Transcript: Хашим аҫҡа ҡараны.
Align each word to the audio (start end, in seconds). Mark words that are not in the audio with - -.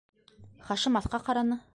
Хашим 0.69 0.97
аҫҡа 1.01 1.19
ҡараны. 1.29 1.63